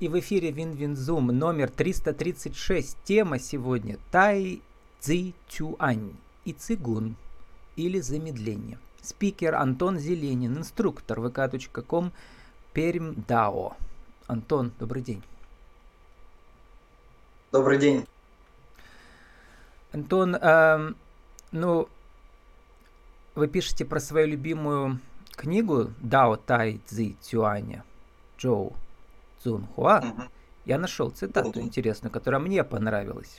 [0.00, 2.96] И в эфире WinWinZoom номер 336.
[3.04, 6.14] Тема сегодня Тайцзицюань
[6.46, 7.16] и Цигун
[7.76, 8.78] или замедление.
[9.02, 12.12] Спикер Антон Зеленин, инструктор vk.com
[12.72, 13.76] Пермь Дао.
[14.26, 15.22] Антон, добрый день.
[17.52, 18.06] Добрый день.
[19.92, 20.94] Антон, э,
[21.52, 21.88] ну,
[23.34, 24.98] вы пишете про свою любимую
[25.32, 27.84] книгу Дао Тай Цзи Цюаня
[28.38, 28.74] Джоу
[29.42, 29.98] Цзун Хуа.
[29.98, 30.22] Угу.
[30.66, 31.60] Я нашел цитату угу.
[31.60, 33.38] интересную, которая мне понравилась.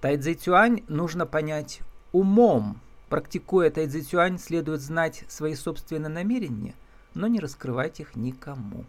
[0.00, 1.80] Тайцзи Цюань нужно понять
[2.12, 2.80] умом.
[3.08, 6.74] Практикуя Тайцзи Цюань, следует знать свои собственные намерения,
[7.14, 8.84] но не раскрывать их никому.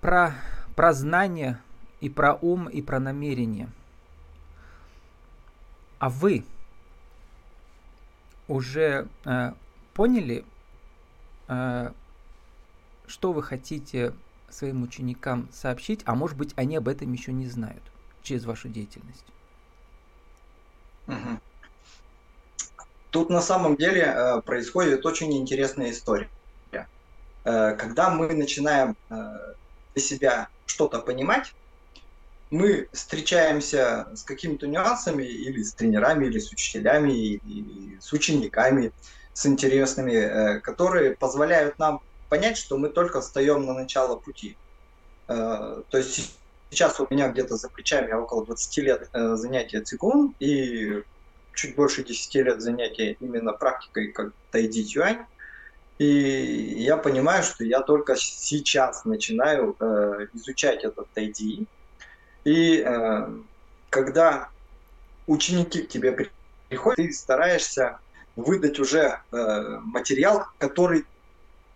[0.00, 0.32] Про,
[0.76, 1.60] про знание
[2.00, 3.68] и про ум, и про намерение.
[5.98, 6.44] А вы
[8.48, 9.52] уже э,
[9.92, 10.44] поняли,
[11.48, 11.92] э,
[13.10, 14.14] что вы хотите
[14.48, 17.82] своим ученикам сообщить, а может быть они об этом еще не знают
[18.22, 19.26] через вашу деятельность?
[23.10, 26.30] Тут на самом деле э, происходит очень интересная история.
[27.42, 29.14] Э, когда мы начинаем э,
[29.94, 31.52] для себя что-то понимать,
[32.50, 38.92] мы встречаемся с какими-то нюансами или с тренерами, или с учителями, или с учениками,
[39.32, 44.56] с интересными, которые позволяют нам понять, что мы только встаем на начало пути.
[45.28, 46.38] Э, то есть
[46.70, 51.02] сейчас у меня где-то за плечами около 20 лет э, занятия цигун и
[51.54, 55.26] чуть больше 10 лет занятия именно практикой как тайди тюань.
[55.98, 61.66] И я понимаю, что я только сейчас начинаю э, изучать этот тайди.
[62.44, 62.82] И
[63.90, 64.48] когда
[65.26, 66.30] ученики к тебе
[66.68, 67.98] приходят, ты стараешься
[68.36, 71.04] выдать уже э, материал, который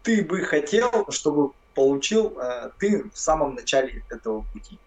[0.04, 4.78] ты бы хотел, чтобы получил э, ты в самом начале этого пути.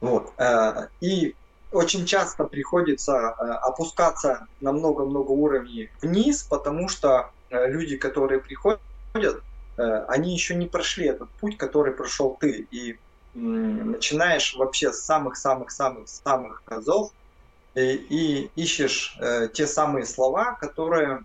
[0.00, 0.32] Вот.
[0.36, 1.34] Э, и
[1.72, 8.80] очень часто приходится э, опускаться на много-много уровней вниз, потому что э, люди, которые приходят,
[9.14, 12.66] э, они еще не прошли этот путь, который прошел ты.
[12.70, 12.98] И
[13.34, 17.12] начинаешь вообще с самых-самых-самых-самых азов
[17.74, 21.22] и, и ищешь э, те самые слова, которые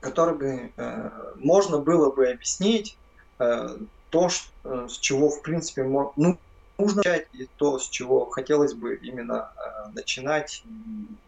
[0.00, 2.96] которыми э, можно было бы объяснить
[3.38, 3.76] э,
[4.10, 6.38] то, что, э, с чего, в принципе, ну,
[6.78, 10.64] нужно начать, и то, с чего хотелось бы именно э, начинать.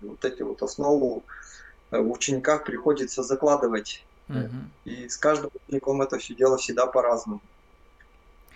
[0.01, 1.23] И вот эти вот основу
[1.91, 4.05] э, в учениках приходится закладывать.
[4.29, 4.39] Угу.
[4.87, 7.41] И с каждым учеником это все дело всегда по-разному.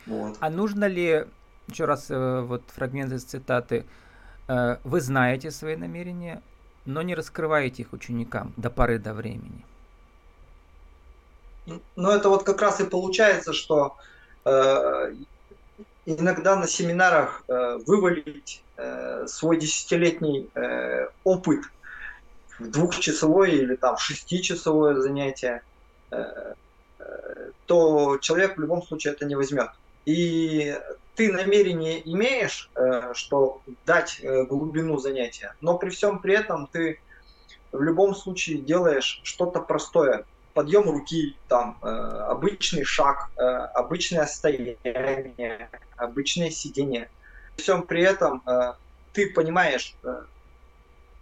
[0.06, 0.37] Вот.
[0.41, 1.27] А нужно ли,
[1.69, 3.84] еще раз, вот фрагмент из цитаты,
[4.47, 6.41] вы знаете свои намерения,
[6.84, 9.65] но не раскрываете их ученикам до поры до времени?
[11.97, 13.97] Но это вот как раз и получается, что
[14.44, 15.15] э,
[16.06, 21.60] иногда на семинарах э, вывалить э, свой десятилетний э, опыт
[22.59, 25.62] в двухчасовое или там шестичасовое занятие,
[26.10, 26.54] э,
[26.99, 29.71] э, то человек в любом случае это не возьмет.
[30.04, 30.78] И
[31.16, 37.00] ты намерение имеешь, э, что дать э, глубину занятия, но при всем при этом ты
[37.72, 40.25] в любом случае делаешь что-то простое,
[40.56, 45.69] подъем руки, там, э, обычный шаг, э, обычное стояние,
[45.99, 47.11] обычное сидение.
[47.55, 48.72] При всем при этом э,
[49.12, 50.22] ты понимаешь, э,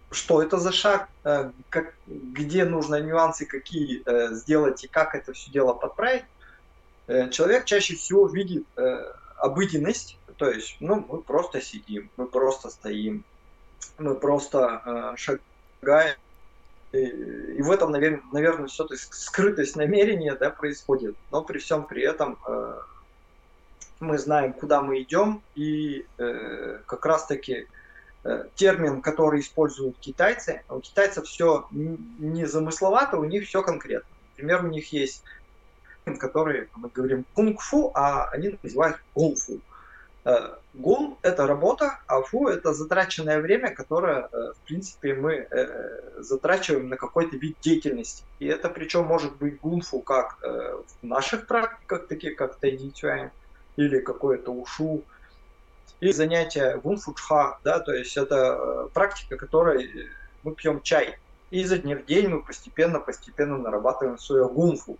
[0.09, 5.33] что это за шаг, э, как, где нужно нюансы какие э, сделать и как это
[5.33, 6.23] все дело подправить.
[7.07, 12.69] Э, человек чаще всего видит э, обыденность, то есть, ну, мы просто сидим, мы просто
[12.69, 13.25] стоим,
[13.97, 16.15] мы просто э, шагаем
[16.95, 21.15] и, в этом, наверное, наверное все, то есть скрытость намерения да, происходит.
[21.31, 22.79] Но при всем при этом э,
[23.99, 27.67] мы знаем, куда мы идем, и э, как раз-таки
[28.23, 34.09] э, термин, который используют китайцы, у китайцев все не замысловато, у них все конкретно.
[34.31, 35.23] Например, у них есть
[36.19, 39.59] который мы говорим кунг-фу, а они называют гунг-фу.
[40.25, 46.01] Э, гун– это работа, а фу– это затраченное время, которое, э, в принципе, мы э,
[46.17, 48.23] затрачиваем на какой-то вид деятельности.
[48.39, 53.29] И это причем может быть гунфу как в наших практиках, таких как тайдичуань,
[53.75, 55.03] или какое-то ушу,
[55.99, 60.09] или занятие гунфу чха, да, то есть это практика, которой
[60.43, 61.17] мы пьем чай.
[61.51, 64.97] И изо дня в день мы постепенно-постепенно нарабатываем свое гунфу.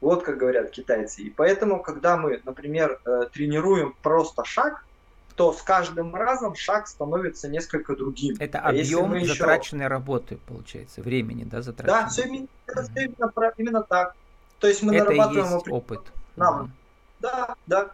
[0.00, 1.22] Вот как говорят китайцы.
[1.22, 4.84] И поэтому, когда мы, например, э, тренируем просто шаг,
[5.36, 8.36] то с каждым разом шаг становится несколько другим.
[8.38, 9.34] Это а объем еще...
[9.34, 12.02] затраченной работы, получается, времени, да, затраченной?
[12.02, 14.14] Да, все именно, это все именно, именно так.
[14.60, 15.50] То есть мы это нарабатываем...
[15.50, 16.00] И есть опыт.
[16.36, 16.72] Нам.
[17.20, 17.90] Да, да.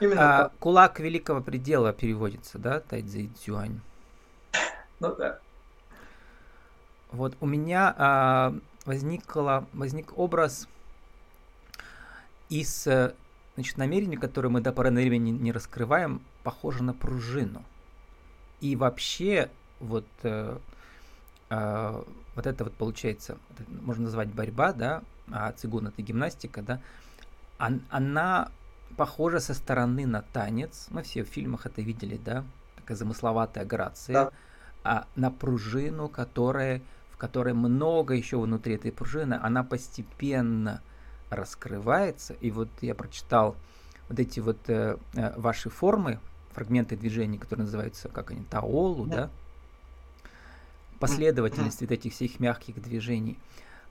[0.00, 3.80] Именно а, Кулак великого предела переводится, да, Тайцзи Цюань?
[5.00, 5.38] Ну да.
[7.12, 8.54] Вот у меня а,
[8.84, 10.68] возникла, возник образ
[12.48, 13.14] из э,
[13.54, 17.64] значит, намерений, которые мы до поры времени не, раскрываем, похоже на пружину.
[18.60, 19.50] И вообще
[19.80, 20.58] вот, э,
[21.50, 22.02] э,
[22.34, 23.38] вот это вот получается,
[23.82, 26.80] можно назвать борьба, да, а цигун это гимнастика, да,
[27.58, 28.50] она
[28.96, 30.86] похожа со стороны на танец.
[30.90, 32.44] Мы все в фильмах это видели, да,
[32.76, 34.14] такая замысловатая грация.
[34.14, 34.30] Да.
[34.84, 40.80] А на пружину, которая, в которой много еще внутри этой пружины, она постепенно
[41.30, 42.34] раскрывается.
[42.40, 43.56] И вот я прочитал
[44.08, 46.20] вот эти вот э, э, ваши формы,
[46.52, 49.30] фрагменты движений, которые называются, как они, таолу, да, да?
[51.00, 53.38] последовательность вот этих всех мягких движений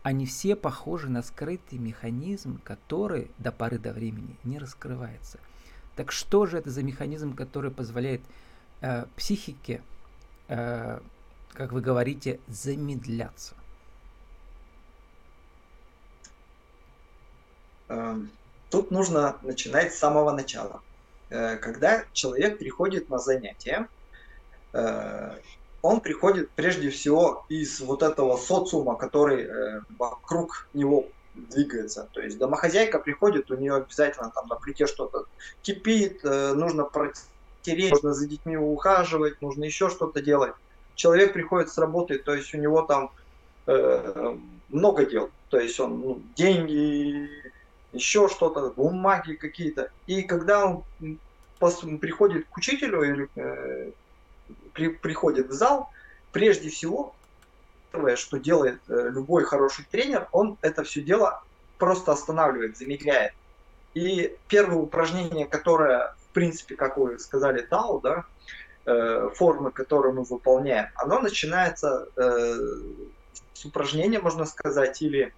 [0.05, 5.39] они все похожи на скрытый механизм, который до поры до времени не раскрывается.
[5.95, 8.21] Так что же это за механизм, который позволяет
[8.81, 9.81] э, психике,
[10.47, 10.99] э,
[11.53, 13.55] как вы говорите, замедляться?
[17.87, 20.81] Тут нужно начинать с самого начала.
[21.29, 23.87] Э, когда человек приходит на занятия,
[24.73, 25.31] э,
[25.81, 32.07] он приходит прежде всего из вот этого социума, который э, вокруг него двигается.
[32.13, 35.25] То есть домохозяйка приходит, у нее обязательно там на плите что-то
[35.63, 40.53] кипит, нужно протереть, нужно за детьми ухаживать, нужно еще что-то делать.
[40.95, 43.11] Человек приходит с работы, то есть у него там
[44.69, 45.29] много дел.
[45.49, 47.29] То есть он ну, деньги,
[47.95, 49.92] еще что-то, бумаги какие-то.
[50.07, 50.83] И когда он
[52.00, 53.92] приходит к учителю или э,
[54.74, 55.89] при, приходит в зал,
[56.31, 57.15] прежде всего,
[57.92, 61.44] первое, что делает э, любой хороший тренер, он это все дело
[61.77, 63.33] просто останавливает, замедляет.
[63.94, 68.25] И первое упражнение, которое, в принципе, как вы сказали, Тау, да,
[68.86, 72.57] э, формы, которые мы выполняем, оно начинается э,
[73.53, 75.33] с упражнения, можно сказать, или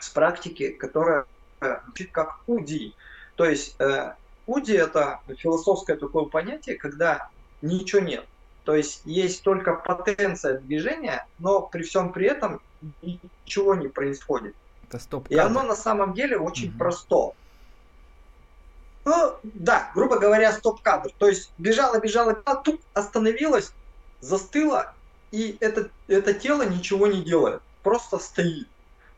[0.00, 1.26] с практики, которая
[1.60, 2.94] звучит как УДИ.
[3.36, 4.14] То есть э,
[4.46, 7.28] УДИ это философское такое понятие, когда
[7.62, 8.24] ничего нет.
[8.64, 12.60] То есть есть только потенция движения, но при всем при этом
[13.02, 14.54] ничего не происходит.
[14.88, 16.78] Это стоп И оно на самом деле очень угу.
[16.78, 17.32] просто.
[19.04, 21.10] Ну, да, грубо говоря, стоп-кадр.
[21.16, 23.72] То есть бежала, бежала, тут остановилась,
[24.20, 24.94] застыла,
[25.30, 28.68] и это, это тело ничего не делает, просто стоит.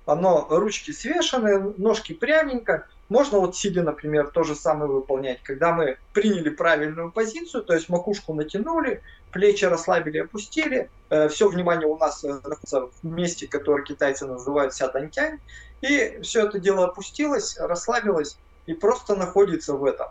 [0.08, 5.98] Оно, ручки свешены, ножки пряменько, можно вот сидя, например, то же самое выполнять, когда мы
[6.14, 9.02] приняли правильную позицию, то есть макушку натянули,
[9.32, 14.72] плечи расслабили, опустили, э, все внимание у нас э, находится в месте, которое китайцы называют
[14.72, 15.40] сятантянь,
[15.82, 20.06] и все это дело опустилось, расслабилось и просто находится в этом.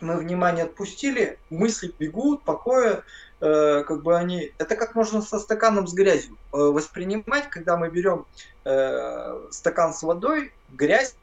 [0.00, 3.02] Мы внимание отпустили, мысли бегут, покоя,
[3.40, 4.52] э, как бы они...
[4.58, 8.26] Это как можно со стаканом с грязью э, воспринимать, когда мы берем
[8.64, 11.14] э, стакан с водой, грязь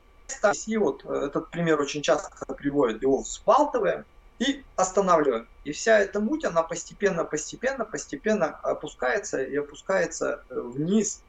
[0.67, 4.05] и вот э, этот пример очень часто приводит, его взбалтываем
[4.39, 5.47] и останавливаем.
[5.63, 11.21] И вся эта муть, она постепенно, постепенно, постепенно опускается и опускается э, вниз.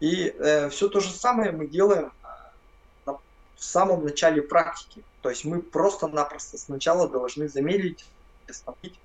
[0.00, 2.12] И э, все то же самое мы делаем
[3.06, 3.12] э,
[3.56, 5.04] в самом начале практики.
[5.22, 8.04] То есть мы просто-напросто сначала должны замедлить,
[8.48, 8.98] остановить.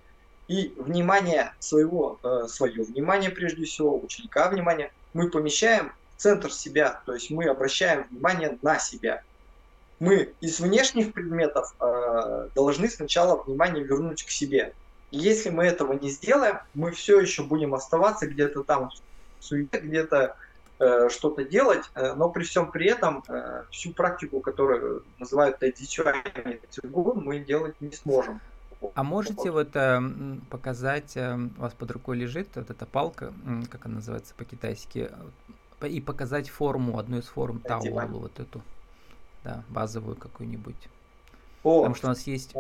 [0.48, 7.02] И внимание своего, э, свое внимание прежде всего, ученика внимание, мы помещаем в центр себя,
[7.06, 9.24] то есть мы обращаем внимание на себя.
[10.00, 14.74] Мы из внешних предметов э, должны сначала внимание вернуть к себе.
[15.12, 18.90] И если мы этого не сделаем, мы все еще будем оставаться где-то там
[19.40, 20.36] в суете, где-то
[20.78, 26.24] что-то делать, э, но при всем при этом э, всю практику, которую называют тайцзичуань,
[26.92, 28.42] мы делать не сможем.
[28.96, 30.02] А можете вот э,
[30.50, 33.32] показать, э, у вас под рукой лежит вот эта палка,
[33.70, 35.10] как она называется по-китайски,
[35.82, 38.62] э, и показать форму, одну из форм таолу, вот эту?
[39.44, 40.90] да, базовую какую-нибудь.
[41.64, 42.54] О, Потому что у нас есть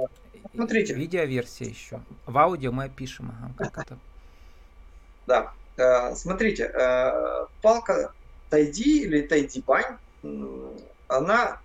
[0.53, 0.93] смотрите.
[0.93, 2.01] видеоверсия еще.
[2.25, 3.97] В аудио мы опишем, ага, как это.
[5.27, 5.62] Да, э,
[6.15, 8.11] смотрите, э, палка
[8.49, 9.97] Тайди или Тайди Бань,
[11.07, 11.59] она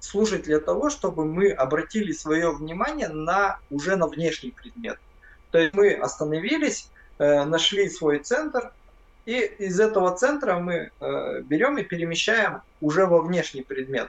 [0.00, 4.98] служит для того, чтобы мы обратили свое внимание на уже на внешний предмет.
[5.50, 8.72] То есть мы остановились, э, нашли свой центр,
[9.24, 10.90] и из этого центра мы
[11.44, 14.08] берем и перемещаем уже во внешний предмет.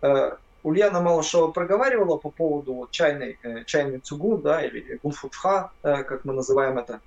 [0.00, 6.24] Э, Ульяна Малышева проговаривала по поводу чайной, э, чайной цугу, да, или гунфучха, э, как
[6.24, 7.00] мы называем это.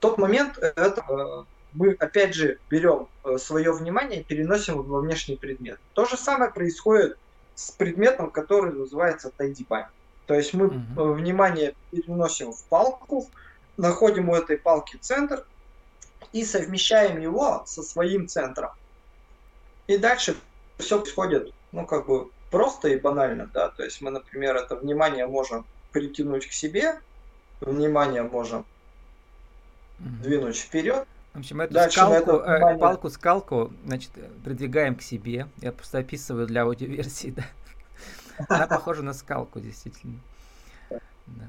[0.00, 5.78] Тот момент, это мы опять же берем э, свое внимание и переносим во внешний предмет.
[5.94, 7.18] То же самое происходит
[7.54, 9.86] с предметом, который называется тайдипань.
[10.26, 11.12] То есть мы угу.
[11.12, 13.28] внимание переносим в палку,
[13.76, 15.44] находим у этой палки центр
[16.32, 18.70] и совмещаем его со своим центром.
[19.86, 20.36] И дальше
[20.78, 23.68] все происходит, ну, как бы просто и банально, да.
[23.68, 27.00] То есть мы, например, это внимание можем притянуть к себе,
[27.60, 28.64] внимание можем
[30.00, 30.22] угу.
[30.22, 31.06] двинуть вперед.
[31.34, 34.10] В общем, эту Дальше скалку, э, палку-скалку, значит,
[34.44, 35.48] придвигаем к себе.
[35.60, 37.44] Я просто описываю для аудиоверсии, да.
[38.48, 40.18] Она похожа на скалку, действительно.
[40.90, 41.46] Да.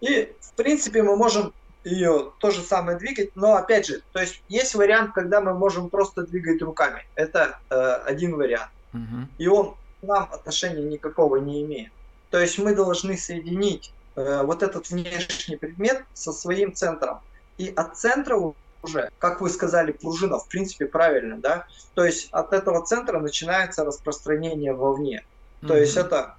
[0.00, 1.52] И, в принципе, мы можем
[1.84, 5.90] ее то же самое двигать, но опять же, то есть есть вариант, когда мы можем
[5.90, 7.04] просто двигать руками.
[7.14, 7.74] Это э,
[8.06, 8.70] один вариант.
[8.92, 9.28] Угу.
[9.38, 11.92] И он к нам отношения никакого не имеет.
[12.30, 17.20] То есть мы должны соединить э, вот этот внешний предмет со своим центром.
[17.58, 18.36] И от центра
[18.82, 21.66] уже, как вы сказали, пружина, в принципе, правильно, да?
[21.94, 25.24] То есть от этого центра начинается распространение вовне.
[25.60, 25.80] То mm-hmm.
[25.80, 26.36] есть это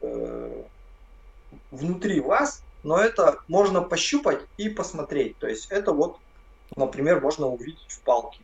[0.00, 0.62] э,
[1.70, 5.38] внутри вас, но это можно пощупать и посмотреть.
[5.38, 6.18] То есть это вот,
[6.76, 8.40] например, можно увидеть в палке.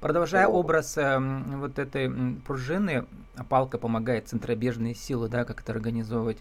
[0.00, 2.10] Продолжая образ э, вот этой
[2.46, 6.38] пружины, а палка помогает центробежные силы, да, как это организовывать.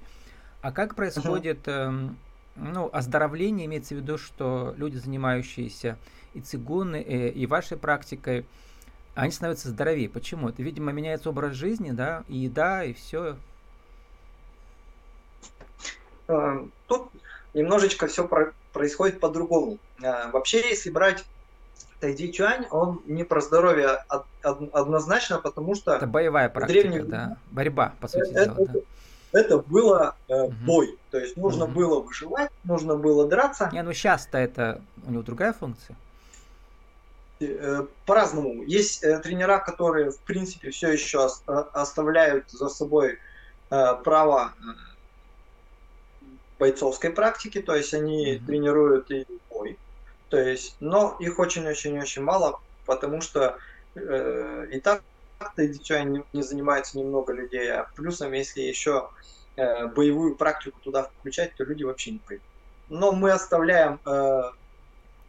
[0.61, 2.09] А как происходит uh-huh.
[2.09, 2.28] э,
[2.61, 5.97] ну, оздоровление, имеется в виду, что люди, занимающиеся
[6.33, 8.45] и цигуны, и, э, и вашей практикой,
[9.15, 10.09] они становятся здоровее.
[10.09, 10.49] Почему?
[10.49, 13.37] Это, видимо, меняется образ жизни, да, и еда, и все.
[16.27, 17.09] Э, тут
[17.53, 19.77] немножечко все про- происходит по-другому.
[20.01, 21.25] Э, вообще, если брать
[21.99, 24.05] Тайди Чуань, он не про здоровье
[24.41, 25.95] однозначно, потому что...
[25.95, 27.09] Это боевая практика, древних...
[27.09, 27.37] да.
[27.51, 28.79] Борьба, по сути это, дела, это, да.
[29.31, 30.53] Это было э, угу.
[30.65, 30.99] бой.
[31.11, 31.73] То есть нужно угу.
[31.73, 33.69] было выживать, нужно было драться.
[33.71, 35.95] Не, ну сейчас-то это у него другая функция.
[37.39, 38.63] Э, по-разному.
[38.63, 43.19] Есть э, тренера, которые, в принципе, все еще э, оставляют за собой
[43.69, 44.53] право
[46.57, 48.45] бойцовской практики, то есть они mm-hmm.
[48.47, 49.77] тренируют и бой.
[50.29, 53.57] То есть, но их очень-очень-очень мало, потому что
[53.95, 55.03] э, и так
[55.57, 59.09] этим не, занимается немного людей, а плюсом, если еще
[59.55, 62.45] э, боевую практику туда включать, то люди вообще не пойдут.
[62.89, 64.41] Но мы оставляем э,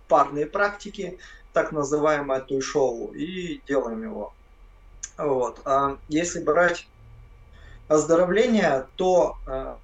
[0.09, 1.19] парные практики,
[1.53, 4.33] так называемое туй-шоу, и делаем его.
[5.19, 5.61] Вот.
[5.65, 6.89] А если брать
[7.89, 9.75] оздоровление, то э,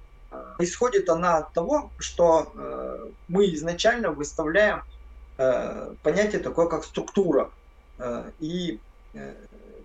[0.59, 4.83] исходит она от того, что э, мы изначально выставляем
[5.37, 7.51] э, понятие такое, как структура.
[7.99, 8.79] Э, и
[9.13, 9.33] э,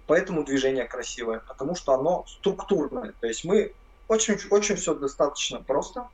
[0.07, 3.13] поэтому движение красивое, потому что оно структурное.
[3.21, 3.73] То есть мы
[4.09, 6.09] очень, очень все достаточно просто.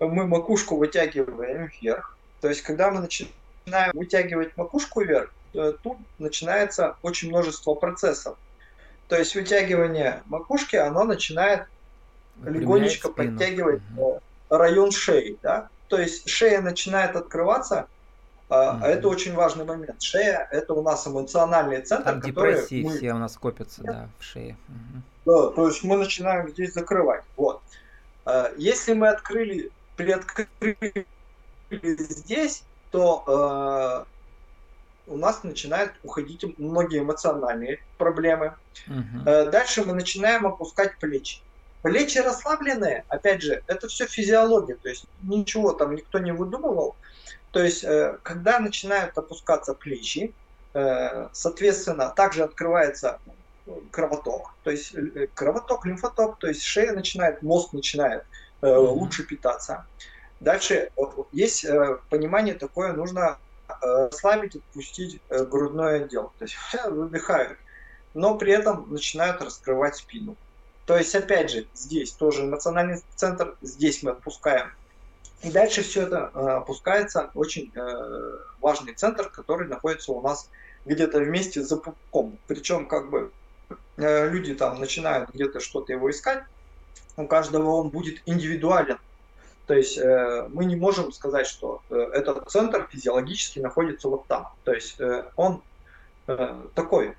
[0.00, 2.16] Мы макушку вытягиваем вверх.
[2.40, 8.36] То есть, когда мы начинаем вытягивать макушку вверх, тут начинается очень множество процессов.
[9.08, 11.64] То есть вытягивание макушки, оно начинает
[12.44, 13.32] легонечко спину.
[13.32, 14.20] подтягивать угу.
[14.50, 15.38] район шеи.
[15.42, 15.68] Да?
[15.88, 17.88] То есть шея начинает открываться,
[18.48, 20.00] а это очень важный момент.
[20.00, 22.96] Шея это у нас эмоциональный центр, Там который депрессии мы...
[22.96, 24.56] все у нас копятся, да, в шее.
[24.68, 25.02] Угу.
[25.26, 27.22] Да, то есть мы начинаем здесь закрывать.
[27.36, 27.60] Вот.
[28.24, 31.06] А, если мы открыли, приоткрыли
[31.70, 34.06] здесь, то
[35.06, 38.54] э, у нас начинают уходить многие эмоциональные проблемы.
[38.86, 39.28] Угу.
[39.28, 41.40] Э, дальше мы начинаем опускать плечи.
[41.82, 46.96] Плечи расслабленные, опять же, это все физиология, то есть ничего там никто не выдумывал.
[47.52, 50.34] То есть, э, когда начинают опускаться плечи,
[50.74, 53.20] э, соответственно, также открывается
[53.90, 58.24] кровоток, то есть э, кровоток, лимфоток, то есть шея начинает, мозг начинает
[58.60, 59.86] лучше питаться.
[60.40, 60.90] Дальше
[61.30, 61.64] есть
[62.10, 66.32] понимание такое, нужно э, слабить, отпустить грудной отдел.
[66.40, 66.56] То есть
[66.86, 67.56] выдыхают,
[68.14, 70.36] но при этом начинают раскрывать спину.
[70.88, 74.72] То есть, опять же, здесь тоже эмоциональный центр, здесь мы отпускаем.
[75.42, 77.70] И дальше все это опускается очень
[78.62, 80.48] важный центр, который находится у нас
[80.86, 82.38] где-то вместе за пупком.
[82.46, 83.30] Причем как бы
[83.98, 86.42] люди там начинают где-то что-то его искать,
[87.18, 88.98] у каждого он будет индивидуален.
[89.66, 94.48] То есть э, мы не можем сказать, что э, этот центр физиологически находится вот там.
[94.64, 95.62] То есть э, он
[96.28, 97.14] э, такой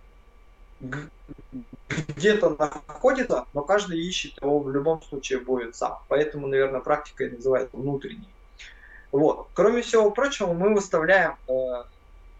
[0.79, 5.99] где-то находится, но каждый ищет его в любом случае будет сам.
[6.07, 8.29] Поэтому, наверное, практика и называется внутренней.
[9.11, 9.47] Вот.
[9.53, 11.83] Кроме всего прочего, мы выставляем э,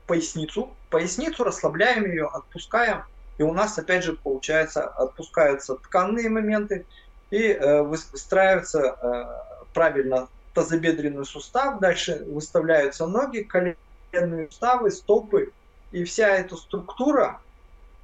[0.06, 0.70] поясницу.
[0.90, 3.04] Поясницу расслабляем ее, отпускаем.
[3.38, 6.86] И у нас, опять же, получается, отпускаются тканные моменты
[7.32, 15.52] и э, выстраивается э, правильно тазобедренный сустав, дальше выставляются ноги, коленные суставы, стопы.
[15.92, 17.40] И вся эта структура,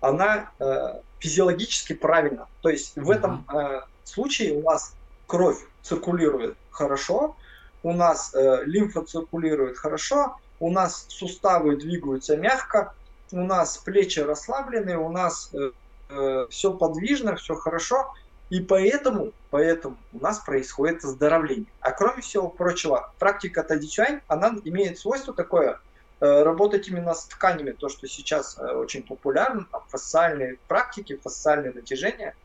[0.08, 2.48] она э, физиологически правильна.
[2.62, 4.96] То есть в этом э, случае у нас
[5.28, 7.36] кровь циркулирует хорошо,
[7.84, 12.94] у нас э, лимфа циркулирует хорошо, у нас суставы двигаются мягко,
[13.32, 15.72] у нас плечи расслаблены, у нас э,
[16.10, 18.14] э, все подвижно, все хорошо,
[18.50, 21.66] и поэтому, поэтому у нас происходит оздоровление.
[21.80, 25.80] А кроме всего прочего, практика Тадичань, она имеет свойство такое,
[26.20, 32.36] работать именно с тканями, то, что сейчас э, очень популярно, там, фасциальные практики, фасциальные натяжения.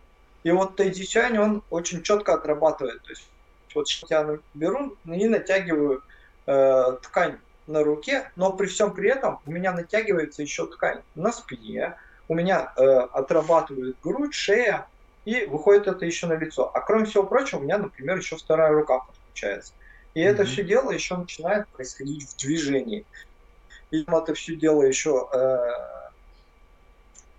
[0.42, 3.02] И вот Тайдичань, он очень четко отрабатывает.
[3.02, 3.28] То есть
[3.74, 6.02] вот я беру и натягиваю
[6.46, 11.32] э, ткань на руке, но при всем при этом у меня натягивается еще ткань на
[11.32, 11.94] спине,
[12.28, 14.86] у меня э, отрабатывает грудь, шея,
[15.24, 16.70] и выходит это еще на лицо.
[16.72, 19.72] А кроме всего прочего, у меня, например, еще вторая рука подключается.
[20.14, 20.24] И mm-hmm.
[20.24, 23.04] это все дело еще начинает происходить в движении.
[23.90, 25.58] И это все дело еще э,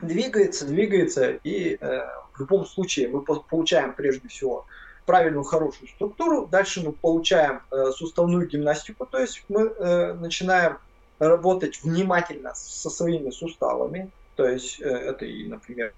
[0.01, 4.65] двигается, двигается, и э, в любом случае мы получаем прежде всего
[5.05, 6.47] правильную, хорошую структуру.
[6.47, 10.77] Дальше мы получаем э, суставную гимнастику, то есть мы э, начинаем
[11.19, 14.09] работать внимательно со своими суставами.
[14.35, 15.93] То есть э, это и, например,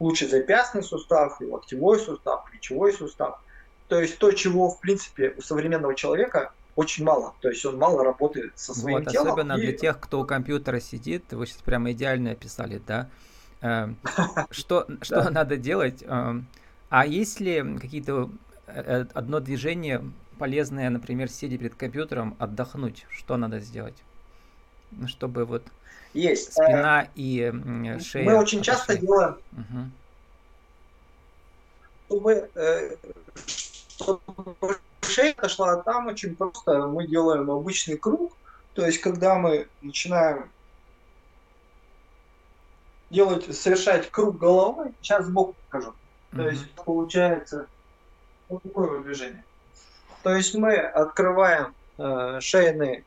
[0.00, 3.40] лучше запястный сустав, и локтевой сустав, плечевой сустав.
[3.88, 7.34] То есть то, чего, в принципе, у современного человека очень мало.
[7.40, 9.28] То есть он мало работает со своим вот, телом.
[9.28, 9.60] Особенно и...
[9.60, 13.08] для тех, кто у компьютера сидит, вы сейчас прямо идеально описали, да?
[13.60, 13.98] Эм,
[14.50, 16.02] что, что надо делать?
[16.02, 16.46] Эм,
[16.88, 18.30] а есть ли какие-то
[18.66, 20.02] э, одно движение
[20.38, 23.06] полезное, например, сидя перед компьютером, отдохнуть?
[23.10, 23.96] Что надо сделать?
[24.92, 25.62] Ну, чтобы вот
[26.14, 26.52] есть.
[26.52, 27.52] спина и
[28.02, 28.24] шея.
[28.24, 28.62] Мы очень отошли.
[28.62, 29.90] часто делаем, угу.
[32.08, 32.96] чтобы, э,
[33.46, 34.78] чтобы
[35.12, 38.32] шея отошла, а там очень просто мы делаем обычный круг.
[38.74, 40.50] То есть, когда мы начинаем
[43.10, 45.94] делать, совершать круг головой, сейчас сбоку покажу.
[46.34, 47.66] То есть получается
[48.48, 49.44] вот такое вот движение.
[50.22, 53.04] То есть мы открываем э, шейные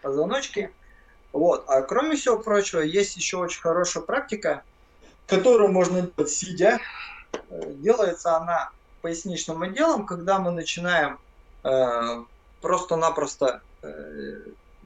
[0.00, 0.70] позвоночки.
[1.32, 1.64] Вот.
[1.68, 4.62] А кроме всего прочего, есть еще очень хорошая практика,
[5.26, 6.78] которую можно делать сидя.
[7.50, 8.70] Э, делается она
[9.02, 11.18] поясничным отделом, когда мы начинаем
[11.64, 12.24] э,
[12.60, 14.40] просто-напросто э,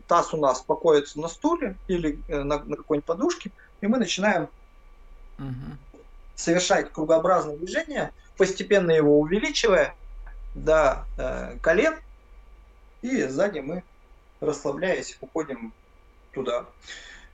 [0.07, 4.49] таз у нас покоится на стуле или э, на, на какой-нибудь подушке, и мы начинаем
[5.39, 5.77] угу
[6.35, 9.95] совершать кругообразное движение, постепенно его увеличивая
[10.55, 11.95] до э, колен,
[13.01, 13.83] и сзади мы,
[14.41, 15.73] расслабляясь, уходим
[16.33, 16.67] туда.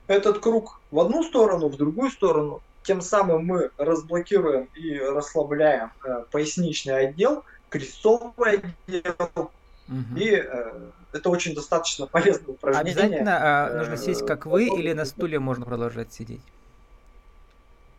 [0.07, 6.23] Этот круг в одну сторону, в другую сторону, тем самым мы разблокируем и расслабляем э,
[6.31, 9.51] поясничный отдел, крестцовый отдел,
[9.89, 10.19] Угу.
[10.19, 10.71] И э,
[11.13, 12.93] это очень достаточно полезное упражнение.
[12.93, 16.41] Обязательно э, нужно сесть как вы или на стуле можно продолжать сидеть?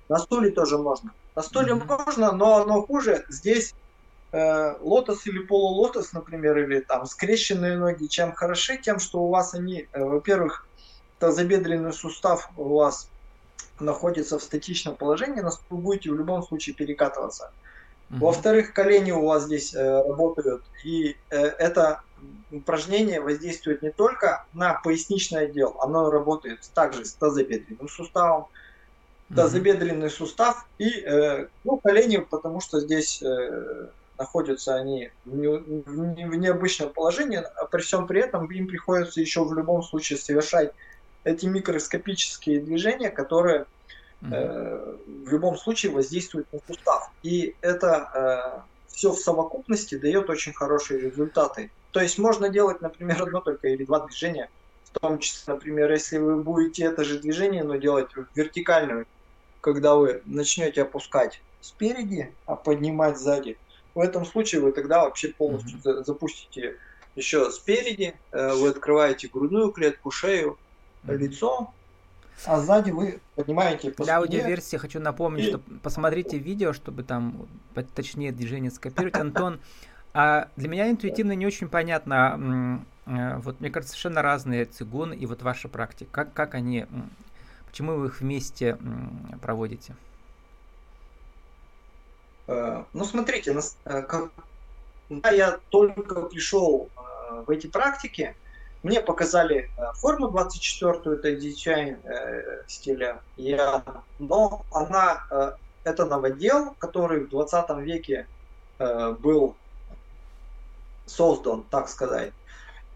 [0.09, 1.11] На стуле тоже можно.
[1.35, 2.05] На стуле mm-hmm.
[2.05, 3.25] можно, но оно хуже.
[3.29, 3.75] Здесь
[4.33, 9.55] э, лотос или полулотос, например, или там скрещенные ноги, чем хороши, тем, что у вас
[9.55, 10.67] они, э, во-первых,
[11.19, 13.09] тазобедренный сустав у вас
[13.81, 17.51] находится в статичном положении, стул будете в любом случае перекатываться.
[18.11, 18.19] Mm-hmm.
[18.19, 22.03] Во-вторых, колени у вас здесь э, работают, и э, это
[22.51, 28.47] упражнение воздействует не только на поясничный отдел, оно работает также с тазобедренным суставом,
[29.35, 33.87] тазобедренный сустав и э, ну, колени, потому что здесь э,
[34.19, 39.45] находятся они в, не, в необычном положении, а при всем при этом им приходится еще
[39.45, 40.73] в любом случае совершать
[41.25, 43.67] эти микроскопические движения, которые
[44.23, 47.11] э, в любом случае воздействуют на сустав.
[47.23, 51.71] И это э, все в совокупности дает очень хорошие результаты.
[51.91, 54.49] То есть можно делать, например, одно только или два движения.
[54.85, 59.07] В том числе, например, если вы будете это же движение, но делать вертикальную
[59.61, 63.59] когда вы начнете опускать спереди, а поднимать сзади,
[63.95, 66.05] в этом случае вы тогда вообще полностью mm-hmm.
[66.05, 66.77] запустите
[67.17, 70.59] еще спереди, э, вы открываете грудную клетку, шею.
[71.05, 71.73] Лицо,
[72.47, 75.49] а сзади вы поднимаете по Для аудиоверсии хочу напомнить, и...
[75.49, 77.49] что посмотрите видео, чтобы там
[77.95, 79.17] точнее движение скопировать.
[79.17, 79.61] Антон,
[80.13, 85.27] а для меня интуитивно не очень понятно, э, вот мне кажется, совершенно разные цигун и
[85.27, 86.11] вот ваша практика.
[86.13, 86.87] Как, как они
[87.71, 88.77] Почему вы их вместе
[89.41, 89.95] проводите?
[92.49, 96.89] Э, ну, смотрите, э, когда я только пришел
[97.47, 98.35] в эти практики,
[98.83, 103.83] мне показали форму 24-ю, это DJI стиля я,
[104.19, 108.27] но она, это новодел, который в 20 веке
[108.79, 109.57] был
[111.07, 112.33] создан, так сказать.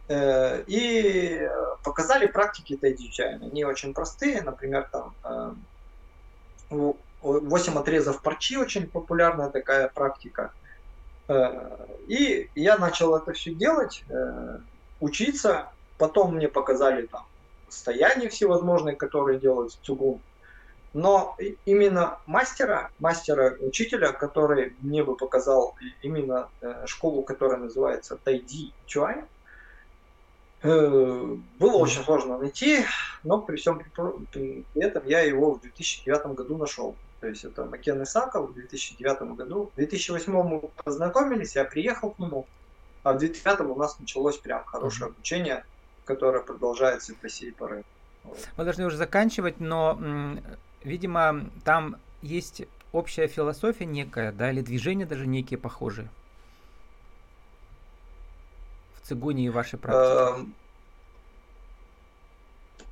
[0.09, 1.49] И
[1.83, 3.39] показали практики тайдича.
[3.43, 5.15] Они очень простые, например, там
[7.23, 10.53] 8 отрезов парчи очень популярная такая практика.
[12.07, 14.05] И я начал это все делать,
[15.01, 15.69] учиться.
[15.99, 17.25] Потом мне показали там
[17.69, 20.21] состояния всевозможные, которые делают цугун.
[20.95, 28.73] Но именно мастера, мастера учителя, который мне бы показал именно э, школу, которая называется Тайди
[28.87, 29.25] Чуань,
[30.63, 32.85] э, было очень сложно найти,
[33.25, 33.83] но при всем
[34.33, 36.95] при этом я его в 2009 году нашел.
[37.21, 39.73] То есть это Макен Исаков в 2009 году.
[39.73, 42.47] В 2008 мы познакомились, я приехал к нему,
[43.03, 45.65] а в 2009 у нас началось прям хорошее обучение,
[46.05, 47.85] которое продолжается по сей поры.
[48.57, 49.99] Мы должны уже заканчивать, но
[50.83, 52.63] видимо, там есть
[52.93, 56.09] общая философия некая, да, или движения даже некие похожие
[58.95, 60.41] в цигуне и вашей практике?
[60.41, 60.55] Эм,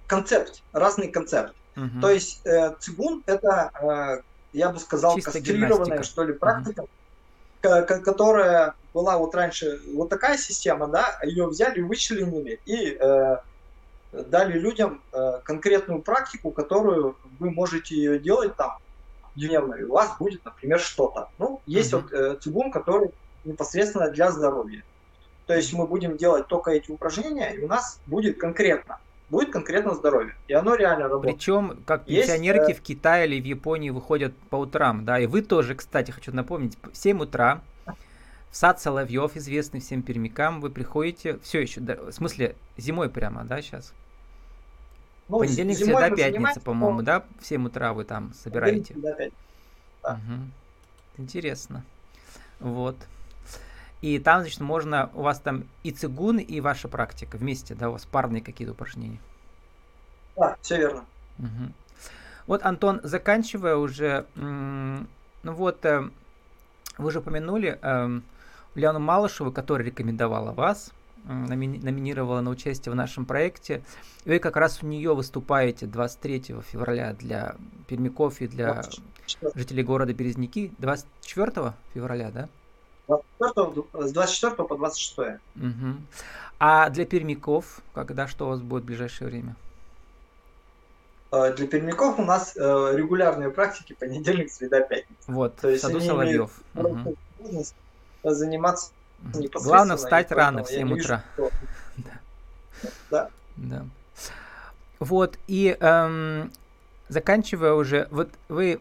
[0.07, 1.55] концепт, разный концепт.
[1.77, 2.01] Угу.
[2.01, 4.23] То есть э, цигун это, э,
[4.53, 6.03] я бы сказал, Чисто кастрированная, гимнастика.
[6.03, 8.03] что ли, практика, угу.
[8.03, 13.37] которая была вот раньше вот такая система, да, ее взяли, вычленили и э,
[14.13, 18.79] дали людям э, конкретную практику, которую вы можете ее делать там
[19.35, 21.31] ежедневно, и у вас будет, например, что-то.
[21.39, 22.03] Ну, есть mm-hmm.
[22.03, 23.11] вот э, цигун, который
[23.45, 24.83] непосредственно для здоровья.
[25.47, 29.01] То есть мы будем делать только эти упражнения, и у нас будет конкретно,
[29.31, 30.37] будет конкретно здоровье.
[30.49, 31.37] И оно реально работает.
[31.37, 32.83] Причем, как пенсионерки есть, э...
[32.83, 36.77] в Китае или в Японии выходят по утрам, да, и вы тоже, кстати, хочу напомнить,
[36.93, 37.63] в 7 утра
[38.53, 43.45] в сад Соловьев, известный всем пермякам, вы приходите, все еще, да, в смысле, зимой прямо,
[43.45, 43.95] да, сейчас?
[45.29, 47.03] Ну, Понедельник, среда, пятница, по-моему, но...
[47.03, 47.25] да?
[47.41, 48.93] В 7 утра вы там собираете?
[48.95, 50.13] Да, да.
[50.13, 51.23] Угу.
[51.23, 51.83] Интересно.
[52.61, 52.97] Вот.
[54.03, 57.93] И там, значит, можно, у вас там и цигун, и ваша практика вместе, да, у
[57.93, 59.21] вас парные какие-то упражнения.
[60.37, 61.07] Да, все верно.
[61.39, 61.73] Угу.
[62.49, 65.07] Вот, Антон, заканчивая уже, ну
[65.43, 66.11] вот, э,
[66.99, 68.21] вы же упомянули э,
[68.75, 70.93] Ульяну Малышеву, которая рекомендовала вас,
[71.25, 73.83] номинировала на участие в нашем проекте.
[74.25, 77.57] Вы как раз у нее выступаете 23 февраля для
[77.87, 79.53] пермяков и для 24.
[79.55, 80.73] жителей города Березники.
[80.79, 82.49] 24 февраля, да?
[83.39, 85.41] 24, с 24 по 26.
[85.57, 85.73] Угу.
[86.59, 89.57] А для пермяков, когда что у вас будет в ближайшее время?
[91.31, 95.23] А, для пермяков у нас э, регулярные практики понедельник, среда, пятница.
[95.27, 96.51] Вот, То есть саду Соловьев.
[96.75, 97.17] Угу.
[98.23, 98.93] Заниматься
[99.55, 101.25] Главное встать рано в 7 утра.
[103.11, 103.31] Да.
[103.57, 103.85] Да.
[104.99, 106.51] Вот, и эм,
[107.09, 108.81] заканчивая уже, вот вы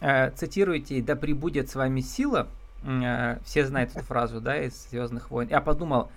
[0.00, 2.46] э, цитируете «Да прибудет с вами сила»,
[2.84, 5.48] э, все знают эту фразу, да, из «Звездных войн».
[5.48, 6.10] Я подумал,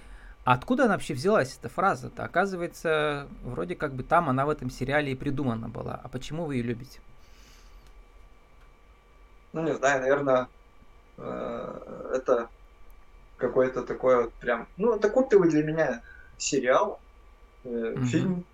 [0.46, 2.24] а откуда она вообще взялась, эта фраза-то?
[2.24, 6.00] Оказывается, вроде как бы там она в этом сериале и придумана была.
[6.02, 7.02] А почему вы ее любите?
[9.52, 10.48] Ну, не знаю, наверное,
[11.18, 12.48] э, это
[13.38, 16.02] какой-то такой вот прям, ну, это культовый для меня
[16.38, 17.00] сериал,
[17.64, 18.06] э, mm-hmm.
[18.06, 18.46] фильм.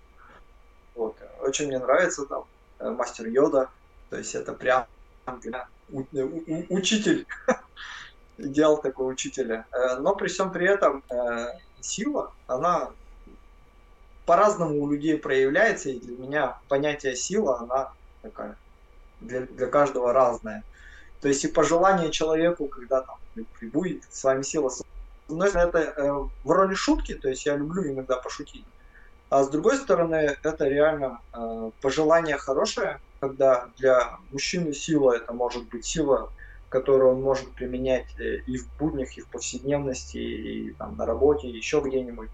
[0.94, 1.16] Вот.
[1.40, 2.44] Очень мне нравится там
[2.78, 3.70] э, Мастер Йода.
[4.10, 4.86] То есть это прям
[5.42, 7.26] для у, у, учитель.
[8.38, 9.66] Идеал такой учителя.
[9.72, 11.46] Э, но при всем при этом э,
[11.80, 12.90] сила, она
[14.26, 17.92] по-разному у людей проявляется, и для меня понятие сила, она
[18.22, 18.56] такая
[19.20, 20.62] для, для каждого разная.
[21.20, 23.16] То есть и пожелание человеку, когда там
[23.58, 26.12] прибудет с вами сила, стороны, это э,
[26.44, 28.64] в роли шутки, то есть я люблю иногда пошутить,
[29.30, 35.68] а с другой стороны, это реально э, пожелание хорошее, когда для мужчины сила это может
[35.68, 36.30] быть сила,
[36.68, 41.48] которую он может применять э, и в буднях, и в повседневности, и там, на работе,
[41.48, 42.30] и еще где-нибудь.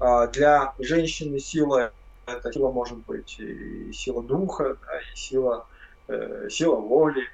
[0.00, 1.92] А для женщины сила
[2.26, 5.66] это сила может быть и сила духа, да, и сила,
[6.08, 7.24] э, сила воли,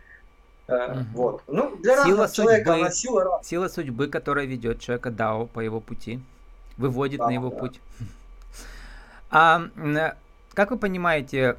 [0.68, 1.04] Угу.
[1.14, 1.42] Вот.
[1.46, 5.60] Ну, для сила разного судьбы, человека она сила Сила судьбы, которая ведет человека Дао по
[5.60, 6.20] его пути,
[6.76, 7.56] выводит да, на его да.
[7.56, 7.80] путь.
[9.30, 9.60] А
[10.54, 11.56] как вы понимаете,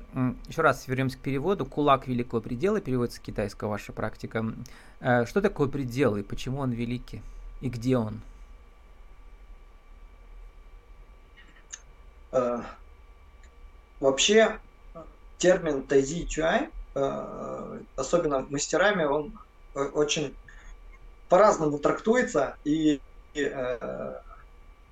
[0.48, 4.44] еще раз вернемся к переводу, кулак великого предела переводится с китайского ваша практика.
[5.00, 7.22] Э, что такое предел и почему он великий?
[7.62, 8.22] И где он?
[14.00, 14.58] Вообще
[15.38, 16.79] термин тайзи чуай Э,
[17.96, 19.40] особенно мастерами, он
[19.76, 20.36] э, очень
[21.28, 23.00] по-разному трактуется и,
[23.34, 24.22] и э,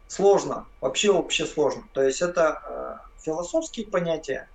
[0.07, 1.83] сложно, вообще вообще сложно.
[1.93, 4.47] То есть это э, философские понятия,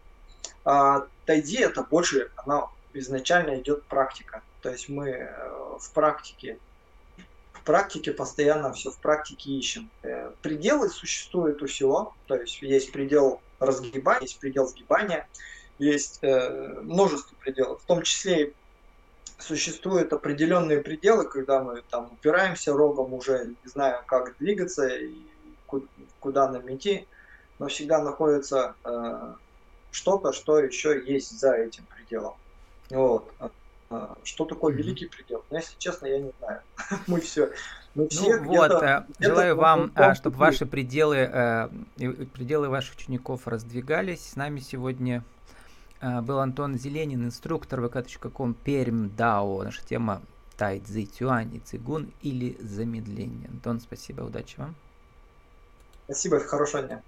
[0.65, 4.43] а тайди это больше, она изначально идет практика.
[4.61, 6.59] То есть мы э, в практике
[7.53, 9.89] в практике постоянно все в практике ищем.
[10.03, 15.29] Э, пределы существуют у всего, то есть есть предел разгибания, есть предел сгибания,
[15.83, 18.53] есть э, множество пределов, в том числе
[19.39, 25.15] существуют определенные пределы, когда мы там упираемся рогом, уже не знаю, как двигаться и
[26.21, 27.09] куда нам идти,
[27.59, 29.35] но всегда находится э,
[29.91, 32.35] что-то, что еще есть за этим пределом.
[32.91, 33.33] Вот.
[33.91, 35.45] А, что такое великий предел?
[35.51, 36.61] Ну, если честно, я не знаю.
[37.07, 37.51] Мы все.
[37.95, 41.69] Мы все ну вот, э, желаю вам, э, чтобы ваши пределы,
[42.33, 44.31] пределы ваших учеников раздвигались.
[44.31, 45.25] С нами сегодня
[46.03, 49.63] был Антон Зеленин, инструктор vk.com Пермь Дао.
[49.63, 50.23] Наша тема
[50.57, 53.49] Тай Цзи Цюань и Цигун или замедление.
[53.49, 54.75] Антон, спасибо, удачи вам.
[56.07, 57.03] Спасибо, хорошего дня.